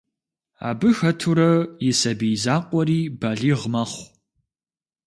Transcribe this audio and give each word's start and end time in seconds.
Абы 0.69 0.89
хэтурэ 0.97 1.51
и 1.87 1.91
сабий 2.01 2.37
закъуэри 2.43 2.99
балигъ 3.19 3.65
мэхъу. 3.73 4.05